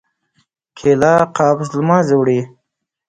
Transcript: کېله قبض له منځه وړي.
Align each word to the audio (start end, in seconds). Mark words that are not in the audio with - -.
کېله 0.77 1.13
قبض 1.37 1.67
له 1.77 1.81
منځه 1.87 2.13
وړي. 2.17 2.39